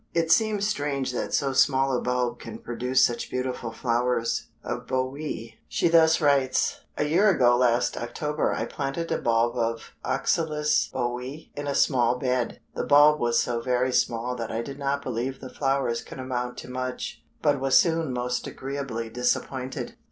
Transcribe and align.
It 0.15 0.31
seems 0.31 0.67
strange 0.67 1.11
that 1.11 1.31
so 1.31 1.53
small 1.53 1.95
a 1.95 2.01
bulb 2.01 2.39
can 2.39 2.57
produce 2.57 3.05
such 3.05 3.29
beautiful 3.29 3.71
flowers." 3.71 4.47
Of 4.63 4.87
Bowii 4.87 5.59
she 5.67 5.89
thus 5.89 6.19
writes: 6.19 6.79
"A 6.97 7.03
year 7.05 7.29
ago 7.29 7.55
last 7.55 7.95
October 7.95 8.51
I 8.51 8.65
planted 8.65 9.11
a 9.11 9.19
bulb 9.21 9.55
of 9.57 9.91
Oxalis 10.03 10.89
Bowii 10.91 11.51
in 11.55 11.67
a 11.67 11.75
small 11.75 12.17
bed. 12.17 12.61
The 12.73 12.83
bulb 12.83 13.19
was 13.19 13.39
so 13.39 13.61
very 13.61 13.91
small 13.91 14.35
that 14.37 14.51
I 14.51 14.63
did 14.63 14.79
not 14.79 15.03
believe 15.03 15.39
the 15.39 15.53
flowers 15.53 16.01
could 16.01 16.17
amount 16.17 16.57
to 16.57 16.67
much, 16.67 17.21
but 17.43 17.59
was 17.59 17.77
soon 17.77 18.11
most 18.11 18.47
agreeably 18.47 19.07
disappointed. 19.07 19.93